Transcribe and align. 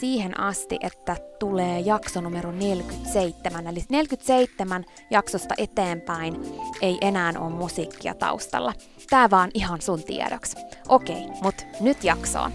siihen 0.00 0.40
asti, 0.40 0.78
että 0.80 1.16
tulee 1.38 1.80
jakso 1.80 2.20
numero 2.20 2.52
47. 2.52 3.66
Eli 3.66 3.84
47 3.88 4.84
jaksosta 5.10 5.54
eteenpäin 5.58 6.42
ei 6.82 6.98
enää 7.00 7.32
ole 7.38 7.50
musiikkia 7.50 8.14
taustalla. 8.14 8.72
Tää 9.10 9.30
vaan 9.30 9.50
ihan 9.54 9.80
sun 9.80 10.02
tiedoksi. 10.02 10.56
Okei, 10.88 11.26
mut 11.42 11.66
nyt 11.80 12.04
jaksoon. 12.04 12.52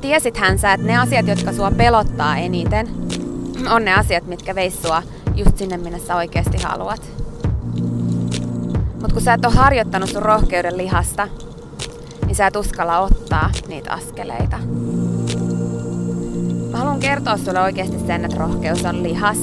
Tiesithän 0.00 0.58
sä, 0.58 0.72
että 0.72 0.86
ne 0.86 0.98
asiat, 0.98 1.26
jotka 1.26 1.52
sua 1.52 1.70
pelottaa 1.70 2.36
eniten, 2.36 2.88
on 3.70 3.84
ne 3.84 3.94
asiat, 3.94 4.26
mitkä 4.26 4.54
veis 4.54 4.82
sua 4.82 5.02
just 5.34 5.58
sinne, 5.58 5.76
minne 5.76 5.98
sä 5.98 6.16
oikeasti 6.16 6.58
haluat. 6.62 7.10
Mut 9.00 9.12
kun 9.12 9.22
sä 9.22 9.34
et 9.34 9.44
ole 9.44 9.54
harjoittanut 9.54 10.10
sun 10.10 10.22
rohkeuden 10.22 10.76
lihasta, 10.76 11.28
niin 12.32 12.36
sä 12.36 12.46
et 12.46 12.56
uskalla 12.56 12.98
ottaa 12.98 13.50
niitä 13.68 13.92
askeleita. 13.92 14.58
Mä 16.70 16.78
haluan 16.78 17.00
kertoa 17.00 17.36
sulle 17.36 17.60
oikeasti 17.60 17.98
sen, 18.06 18.24
että 18.24 18.36
rohkeus 18.36 18.84
on 18.84 19.02
lihas. 19.02 19.38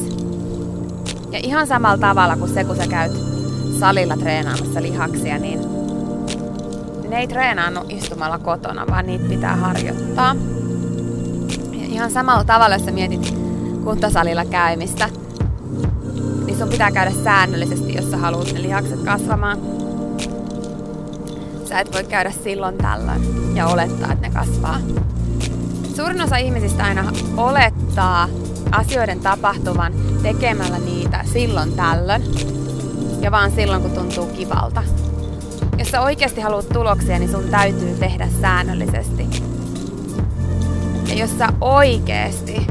Ja 1.32 1.40
ihan 1.44 1.68
samalla 1.68 1.98
tavalla 1.98 2.38
kuin 2.38 2.54
se, 2.54 2.64
kun 2.64 2.76
sä 2.76 2.88
käyt 2.88 3.12
salilla 3.80 4.18
treenaamassa 4.18 4.82
lihaksia, 4.82 5.38
niin 5.38 5.60
ne 7.10 7.20
ei 7.20 7.28
treenaannut 7.28 7.92
istumalla 7.92 8.40
kotona, 8.40 8.88
vaan 8.88 9.06
niitä 9.08 9.30
pitää 9.30 9.56
harjoittaa. 9.56 10.36
Ja 11.72 11.86
ihan 11.86 12.12
samalla 12.12 12.44
tavalla, 12.44 12.76
jos 12.76 12.86
sä 12.86 12.92
mietit 12.92 13.34
kuntosalilla 13.84 14.46
käymistä, 14.46 15.10
niin 16.46 16.58
sun 16.58 16.70
pitää 16.70 16.92
käydä 16.92 17.12
säännöllisesti, 17.24 17.94
jos 17.96 18.12
sä 18.12 18.18
haluat 18.18 18.54
ne 18.54 18.62
lihakset 18.62 19.00
kasvamaan 19.00 19.58
sä 21.70 21.80
et 21.80 21.94
voi 21.94 22.04
käydä 22.04 22.32
silloin 22.32 22.78
tällöin 22.78 23.56
ja 23.56 23.68
olettaa, 23.68 24.12
että 24.12 24.28
ne 24.28 24.34
kasvaa. 24.34 24.80
Suurin 25.96 26.22
osa 26.22 26.38
ihmisistä 26.38 26.84
aina 26.84 27.12
olettaa 27.38 28.30
asioiden 28.72 29.20
tapahtuvan 29.20 29.94
tekemällä 30.22 30.80
niitä 30.80 31.24
silloin 31.34 31.74
tällöin 31.74 32.24
ja 33.22 33.32
vaan 33.32 33.52
silloin, 33.52 33.82
kun 33.82 33.92
tuntuu 33.92 34.26
kivalta. 34.26 34.84
Jos 35.78 35.88
sä 35.92 36.02
oikeasti 36.02 36.42
haluat 36.42 36.70
tuloksia, 36.70 37.20
niin 37.20 37.32
sun 37.32 37.44
täytyy 37.44 37.96
tehdä 38.00 38.28
säännöllisesti. 38.42 39.28
Ja 41.08 41.14
jos 41.16 41.38
sä 41.38 41.48
oikeasti 41.62 42.68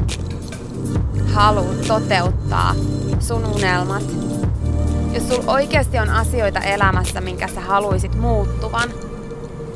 haluat 1.33 1.87
toteuttaa 1.89 2.75
sun 3.21 3.47
unelmat, 3.47 4.18
jos 5.13 5.29
sul 5.29 5.43
oikeasti 5.47 5.99
on 5.99 6.11
asioita 6.11 6.61
elämässä, 6.61 7.21
minkä 7.21 7.49
sä 7.49 7.61
haluisit 7.61 8.15
muuttuvan, 8.15 8.89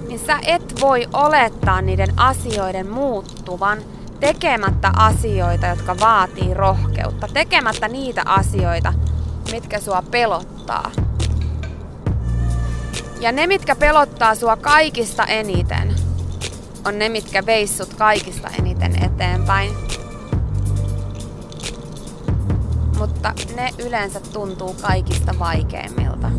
niin 0.08 0.20
sä 0.26 0.38
et 0.46 0.80
voi 0.80 1.06
olettaa 1.12 1.82
niiden 1.82 2.12
asioiden 2.16 2.90
muuttuvan 2.90 3.78
tekemättä 4.20 4.92
asioita, 4.96 5.66
jotka 5.66 5.96
vaatii 6.00 6.54
rohkeutta, 6.54 7.28
tekemättä 7.32 7.88
niitä 7.88 8.22
asioita, 8.26 8.94
mitkä 9.52 9.80
sua 9.80 10.02
pelottaa. 10.10 10.90
Ja 13.20 13.32
ne, 13.32 13.46
mitkä 13.46 13.76
pelottaa 13.76 14.34
sua 14.34 14.56
kaikista 14.56 15.24
eniten, 15.24 15.94
on 16.86 16.98
ne, 16.98 17.08
mitkä 17.08 17.46
veissut 17.46 17.94
kaikista 17.94 18.48
eniten 18.58 19.04
eteenpäin. 19.04 19.72
Mutta 23.02 23.32
ne 23.56 23.70
yleensä 23.86 24.20
tuntuu 24.32 24.76
kaikista 24.82 25.34
vaikeimmilta. 25.38 26.30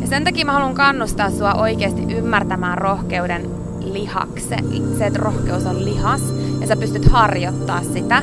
Ja 0.00 0.06
sen 0.06 0.24
takia 0.24 0.44
mä 0.44 0.52
haluan 0.52 0.74
kannustaa 0.74 1.30
sua 1.30 1.54
oikeasti 1.54 2.02
ymmärtämään 2.02 2.78
rohkeuden 2.78 3.50
lihakse, 3.80 4.56
se, 4.98 5.06
että 5.06 5.18
rohkeus 5.18 5.66
on 5.66 5.84
lihas, 5.84 6.22
ja 6.60 6.66
sä 6.66 6.76
pystyt 6.76 7.04
harjoittaa 7.04 7.82
sitä. 7.82 8.22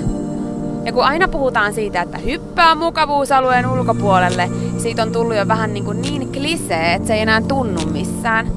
Ja 0.85 0.93
kun 0.93 1.03
aina 1.03 1.27
puhutaan 1.27 1.73
siitä, 1.73 2.01
että 2.01 2.17
hyppää 2.17 2.75
mukavuusalueen 2.75 3.69
ulkopuolelle, 3.69 4.49
siitä 4.77 5.03
on 5.03 5.11
tullut 5.11 5.35
jo 5.35 5.47
vähän 5.47 5.73
niin, 5.73 5.85
kuin 5.85 6.01
niin 6.01 6.31
klisee, 6.31 6.93
että 6.93 7.07
se 7.07 7.13
ei 7.13 7.21
enää 7.21 7.41
tunnu 7.41 7.85
missään. 7.85 8.51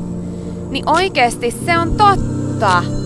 niin 0.70 0.88
oikeesti 0.88 1.50
se 1.50 1.78
on 1.78 1.92
totta. 1.92 2.97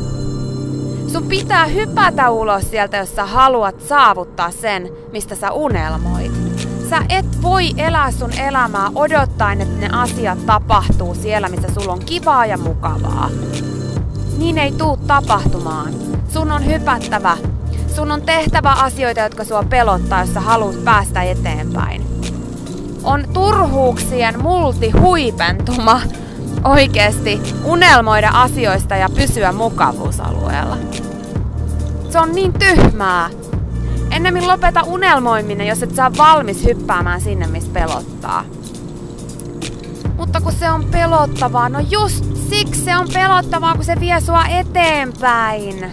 Sun 1.13 1.27
pitää 1.27 1.67
hypätä 1.67 2.31
ulos 2.31 2.71
sieltä, 2.71 2.97
jos 2.97 3.17
sä 3.17 3.25
haluat 3.25 3.81
saavuttaa 3.81 4.51
sen, 4.51 4.89
mistä 5.13 5.35
sä 5.35 5.51
unelmoit. 5.51 6.33
Sä 6.91 6.99
et 7.09 7.43
voi 7.43 7.71
elää 7.77 8.11
sun 8.11 8.33
elämää 8.33 8.91
odottaen, 8.95 9.61
että 9.61 9.81
ne 9.81 9.89
asiat 9.93 10.47
tapahtuu 10.47 11.15
siellä, 11.15 11.49
missä 11.49 11.69
sulla 11.75 11.93
on 11.93 12.05
kivaa 12.05 12.47
ja 12.47 12.59
mukavaa. 12.59 13.31
Niin 14.39 14.59
ei 14.59 14.73
tuu 14.73 14.97
tapahtumaan. 14.97 15.93
Sun 16.29 16.53
on 16.53 16.67
hypättävä. 16.67 17.37
Sun 17.97 18.11
on 18.11 18.23
tehtävä 18.23 18.73
asioita, 18.73 19.21
jotka 19.21 19.45
sua 19.45 19.63
pelottaa, 19.63 20.21
jos 20.21 20.35
sä 20.35 20.41
haluat 20.41 20.85
päästä 20.85 21.23
eteenpäin. 21.23 22.05
On 23.05 23.25
turhuuksien 23.33 24.43
multihuipentuma 24.43 26.01
oikeesti 26.65 27.41
unelmoida 27.65 28.31
asioista 28.33 28.97
ja 28.97 29.09
pysyä 29.15 29.53
mukavuusalueella. 29.53 30.77
Se 32.11 32.19
on 32.19 32.33
niin 32.33 32.53
tyhmää. 32.53 33.31
Ennemmin 34.11 34.47
lopeta 34.47 34.83
unelmoiminen, 34.83 35.67
jos 35.67 35.83
et 35.83 35.95
saa 35.95 36.17
valmis 36.19 36.65
hyppäämään 36.65 37.21
sinne, 37.21 37.47
missä 37.47 37.71
pelottaa. 37.73 38.45
Mutta 40.17 40.41
kun 40.41 40.53
se 40.53 40.71
on 40.71 40.85
pelottavaa, 40.85 41.69
no 41.69 41.81
just 41.91 42.25
siksi 42.51 42.85
se 42.85 42.97
on 42.97 43.09
pelottavaa, 43.13 43.75
kun 43.75 43.85
se 43.85 44.01
vie 44.01 44.21
sua 44.21 44.45
eteenpäin. 44.45 45.93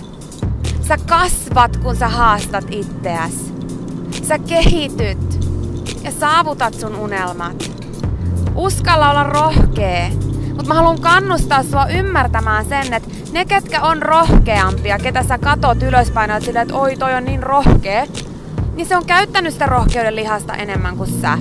Sä 0.81 0.97
kasvat, 0.97 1.77
kun 1.77 1.95
sä 1.95 2.07
haastat 2.07 2.65
itseäs. 2.69 3.53
Sä 4.23 4.39
kehityt 4.39 5.39
ja 6.03 6.11
saavutat 6.11 6.73
sun 6.73 6.95
unelmat. 6.95 7.71
Uskalla 8.55 9.09
olla 9.09 9.23
rohkee. 9.23 10.11
Mutta 10.59 10.73
mä 10.73 10.79
haluan 10.79 11.01
kannustaa 11.01 11.63
sua 11.63 11.85
ymmärtämään 11.85 12.65
sen, 12.65 12.93
että 12.93 13.09
ne, 13.31 13.45
ketkä 13.45 13.81
on 13.81 14.01
rohkeampia, 14.01 14.99
ketä 14.99 15.23
sä 15.23 15.37
katot 15.37 15.83
ylöspäin, 15.83 16.31
että 16.31 16.45
sillä, 16.45 16.61
että 16.61 16.75
oi 16.75 16.95
toi 16.95 17.13
on 17.13 17.25
niin 17.25 17.43
rohkea, 17.43 18.05
niin 18.75 18.87
se 18.87 18.97
on 18.97 19.05
käyttänyt 19.05 19.53
sitä 19.53 19.65
rohkeuden 19.65 20.15
lihasta 20.15 20.53
enemmän 20.53 20.97
kuin 20.97 21.09
sä. 21.21 21.37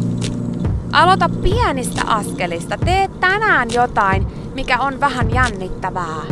Aloita 0.92 1.28
pienistä 1.28 2.02
askelista. 2.06 2.78
Tee 2.78 3.08
tänään 3.20 3.68
jotain, 3.72 4.26
mikä 4.54 4.78
on 4.78 5.00
vähän 5.00 5.34
jännittävää. 5.34 6.22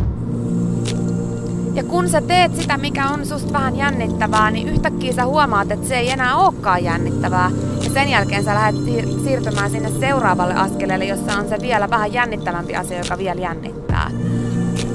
Ja 1.75 1.85
kun 1.85 2.09
sä 2.09 2.21
teet 2.21 2.56
sitä, 2.56 2.77
mikä 2.77 3.09
on 3.09 3.27
susta 3.27 3.53
vähän 3.53 3.77
jännittävää, 3.77 4.50
niin 4.50 4.69
yhtäkkiä 4.69 5.12
sä 5.12 5.27
huomaat, 5.27 5.71
että 5.71 5.88
se 5.88 5.97
ei 5.97 6.11
enää 6.11 6.37
olekaan 6.37 6.85
jännittävää. 6.85 7.50
Sen 7.97 8.09
jälkeen 8.09 8.45
sä 8.45 8.55
lähdet 8.55 8.81
siir- 8.81 9.25
siirtymään 9.25 9.71
sinne 9.71 9.91
seuraavalle 10.01 10.55
askeleelle, 10.55 11.05
jossa 11.05 11.33
on 11.39 11.49
se 11.49 11.57
vielä 11.61 11.91
vähän 11.91 12.13
jännittävämpi 12.13 12.77
asia, 12.77 12.99
joka 12.99 13.19
vielä 13.19 13.41
jännittää. 13.41 14.11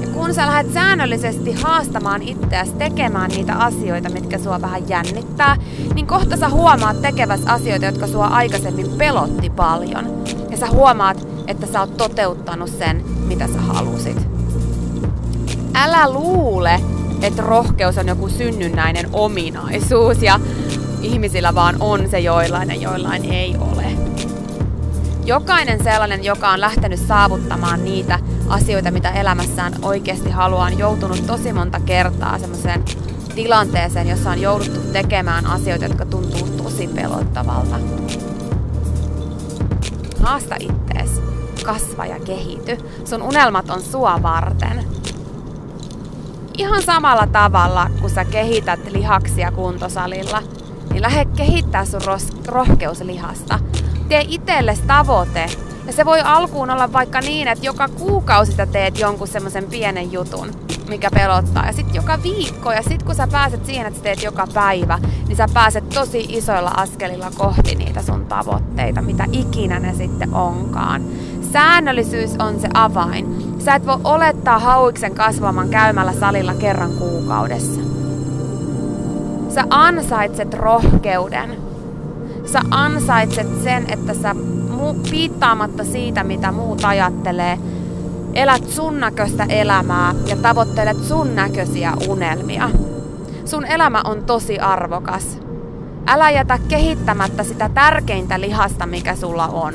Ja 0.00 0.08
kun 0.08 0.34
sä 0.34 0.46
lähdet 0.46 0.72
säännöllisesti 0.72 1.52
haastamaan 1.52 2.22
itseäsi 2.22 2.72
tekemään 2.72 3.30
niitä 3.30 3.54
asioita, 3.54 4.08
mitkä 4.08 4.38
sua 4.38 4.60
vähän 4.60 4.88
jännittää, 4.88 5.56
niin 5.94 6.06
kohta 6.06 6.36
sä 6.36 6.48
huomaat 6.48 7.02
tekeväs 7.02 7.40
asioita, 7.46 7.86
jotka 7.86 8.06
sua 8.06 8.26
aikaisemmin 8.26 8.90
pelotti 8.98 9.50
paljon. 9.50 10.24
Ja 10.50 10.56
sä 10.56 10.66
huomaat, 10.66 11.28
että 11.46 11.66
sä 11.66 11.80
oot 11.80 11.96
toteuttanut 11.96 12.70
sen, 12.70 13.04
mitä 13.26 13.46
sä 13.46 13.60
halusit. 13.60 14.28
Älä 15.74 16.10
luule, 16.10 16.80
että 17.22 17.42
rohkeus 17.42 17.98
on 17.98 18.08
joku 18.08 18.28
synnynnäinen 18.28 19.06
ominaisuus 19.12 20.22
ja 20.22 20.40
ihmisillä 21.02 21.54
vaan 21.54 21.76
on 21.80 22.08
se 22.10 22.18
joillain 22.18 22.68
ja 22.68 22.74
joillain 22.74 23.32
ei 23.32 23.56
ole. 23.60 23.84
Jokainen 25.24 25.84
sellainen, 25.84 26.24
joka 26.24 26.48
on 26.50 26.60
lähtenyt 26.60 27.00
saavuttamaan 27.00 27.84
niitä 27.84 28.18
asioita, 28.48 28.90
mitä 28.90 29.10
elämässään 29.10 29.72
oikeasti 29.82 30.30
haluaa, 30.30 30.66
on 30.66 30.78
joutunut 30.78 31.26
tosi 31.26 31.52
monta 31.52 31.80
kertaa 31.80 32.38
semmoiseen 32.38 32.84
tilanteeseen, 33.34 34.08
jossa 34.08 34.30
on 34.30 34.40
jouduttu 34.40 34.80
tekemään 34.92 35.46
asioita, 35.46 35.84
jotka 35.84 36.06
tuntuu 36.06 36.48
tosi 36.62 36.88
pelottavalta. 36.88 37.76
Haasta 40.22 40.56
ittees, 40.60 41.22
kasva 41.64 42.06
ja 42.06 42.20
kehity. 42.20 42.78
Sun 43.04 43.22
unelmat 43.22 43.70
on 43.70 43.82
sua 43.82 44.22
varten. 44.22 44.84
Ihan 46.58 46.82
samalla 46.82 47.26
tavalla, 47.26 47.90
kun 48.00 48.10
sä 48.10 48.24
kehität 48.24 48.80
lihaksia 48.90 49.52
kuntosalilla, 49.52 50.42
niin 50.90 51.02
lähde 51.02 51.24
kehittää 51.24 51.84
sun 51.84 52.00
rohkeuslihasta. 52.48 53.58
Tee 54.08 54.24
itsellesi 54.28 54.82
tavoite. 54.86 55.46
Ja 55.86 55.92
se 55.92 56.04
voi 56.04 56.20
alkuun 56.20 56.70
olla 56.70 56.92
vaikka 56.92 57.20
niin, 57.20 57.48
että 57.48 57.66
joka 57.66 57.88
kuukausi 57.88 58.52
sä 58.52 58.66
teet 58.66 58.98
jonkun 58.98 59.28
semmoisen 59.28 59.64
pienen 59.64 60.12
jutun, 60.12 60.50
mikä 60.88 61.10
pelottaa. 61.14 61.66
Ja 61.66 61.72
sitten 61.72 61.94
joka 61.94 62.22
viikko, 62.22 62.72
ja 62.72 62.82
sitten 62.82 63.06
kun 63.06 63.14
sä 63.14 63.28
pääset 63.32 63.66
siihen, 63.66 63.86
että 63.86 63.98
sä 63.98 64.02
teet 64.02 64.22
joka 64.22 64.46
päivä, 64.54 64.98
niin 65.28 65.36
sä 65.36 65.46
pääset 65.54 65.88
tosi 65.88 66.26
isoilla 66.28 66.70
askelilla 66.70 67.30
kohti 67.38 67.74
niitä 67.74 68.02
sun 68.02 68.26
tavoitteita, 68.26 69.02
mitä 69.02 69.24
ikinä 69.32 69.78
ne 69.78 69.94
sitten 69.94 70.34
onkaan. 70.34 71.02
Säännöllisyys 71.52 72.30
on 72.38 72.60
se 72.60 72.68
avain. 72.74 73.54
Sä 73.58 73.74
et 73.74 73.86
voi 73.86 73.98
olettaa 74.04 74.58
hauiksen 74.58 75.14
kasvamaan 75.14 75.68
käymällä 75.68 76.12
salilla 76.12 76.54
kerran 76.54 76.92
kuukaudessa. 76.92 78.01
Sä 79.54 79.64
ansaitset 79.70 80.54
rohkeuden. 80.54 81.56
Sä 82.46 82.60
ansaitset 82.70 83.62
sen, 83.64 83.92
että 83.92 84.14
sä 84.14 84.34
piittaamatta 85.10 85.84
siitä, 85.84 86.24
mitä 86.24 86.52
muut 86.52 86.84
ajattelee, 86.84 87.58
elät 88.34 88.68
sun 88.68 89.00
näköistä 89.00 89.44
elämää 89.44 90.14
ja 90.26 90.36
tavoittelet 90.36 91.04
sun 91.04 91.34
näköisiä 91.34 91.92
unelmia. 92.08 92.70
Sun 93.44 93.66
elämä 93.66 94.02
on 94.04 94.24
tosi 94.24 94.58
arvokas. 94.58 95.38
Älä 96.06 96.30
jätä 96.30 96.58
kehittämättä 96.68 97.44
sitä 97.44 97.70
tärkeintä 97.74 98.40
lihasta, 98.40 98.86
mikä 98.86 99.16
sulla 99.16 99.46
on, 99.46 99.74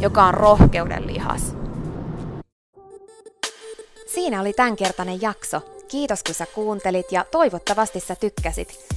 joka 0.00 0.24
on 0.24 0.34
rohkeuden 0.34 1.06
lihas. 1.06 1.56
Siinä 4.06 4.40
oli 4.40 4.52
tämänkertainen 4.52 5.22
jakso. 5.22 5.60
Kiitos 5.88 6.22
kun 6.22 6.34
sä 6.34 6.46
kuuntelit 6.54 7.12
ja 7.12 7.24
toivottavasti 7.30 8.00
sä 8.00 8.16
tykkäsit. 8.16 8.96